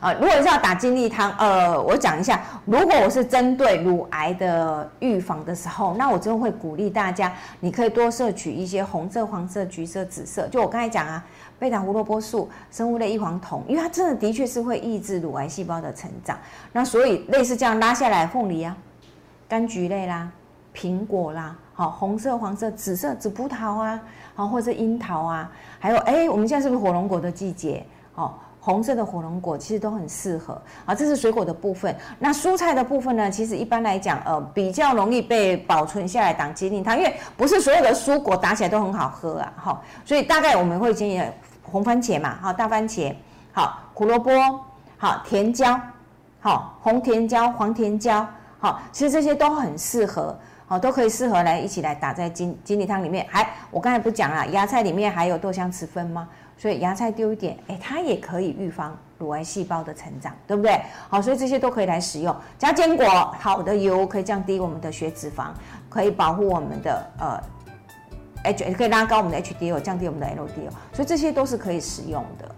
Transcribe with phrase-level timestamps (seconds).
[0.00, 7.30] 啊，如果是要打金利汤，呃，我讲一下，如果我是针对乳癌的预防的时候，那我真的会鼓励大家，
[7.60, 11.22] 你可以多摄取一些红色、黄色、橘色、紫色，就我刚才讲啊，
[11.58, 16.38] 贝塔胡萝卜素、生物类异黄酮，因为它真的的确是会抑制乳癌细胞的成长。
[16.72, 18.74] 那所以类似这样拉下来，凤梨啊、
[19.50, 20.30] 柑橘类啦、
[20.74, 24.00] 苹果啦，好，红色、黄色、紫色、紫葡萄啊，
[24.34, 27.84] 好，或者樱桃啊，还有哎，我们现在是不是火龙果的季节？
[28.14, 28.32] 哦。
[28.60, 31.96] 红色的火龙果其实都很适合啊，这是水果的部分。
[32.18, 33.30] 那蔬菜的部分呢？
[33.30, 39.82] 其实一般来讲，呃，比较容易被保存下来当金利汤，因为不是所有的蔬果打起来都很好喝啊，哈。
[40.04, 41.22] 所以大概我们会建议
[41.62, 43.14] 红番茄嘛，哈，大番茄，
[43.52, 44.30] 好，胡萝卜，
[44.98, 45.80] 好，甜椒，
[46.40, 48.26] 好，红甜椒、黄甜椒，
[48.58, 50.38] 好，其实这些都很适合，
[50.70, 53.26] 好，都可以适合来一起来打在金金利汤里面。
[53.28, 56.28] 还我刚才不讲了，芽菜里面还有豆香雌酚吗？
[56.56, 60.80] 所以芽菜丢一点，哎，它也可以预防乳癌细胞的成长，对不对？
[61.08, 62.32] 好，所以这些都可以来使用。
[62.56, 63.04] 加坚果，
[63.36, 65.48] 好的油可以降低我们的血脂肪，
[65.88, 67.42] 可以保护我们的呃
[68.44, 72.54] H，可以拉高我们的 HDL，降低我们的 LDL，所以这些都是可以使用的。